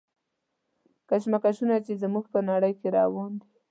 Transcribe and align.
کشمکشونه 1.09 1.75
چې 1.85 1.93
زموږ 2.01 2.25
په 2.33 2.39
نړۍ 2.49 2.73
کې 2.79 2.87
روان 2.97 3.31
دي. 3.41 3.49